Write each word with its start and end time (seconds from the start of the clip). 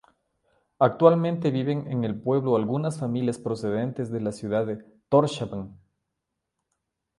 Actualmente 0.79 1.51
viven 1.51 1.85
en 1.91 2.03
el 2.05 2.19
pueblo 2.19 2.55
algunas 2.55 2.99
familias 2.99 3.37
procedentes 3.37 4.09
de 4.09 4.19
la 4.19 4.31
ciudad 4.31 4.65
de 4.65 4.77
Tórshavn. 5.09 5.77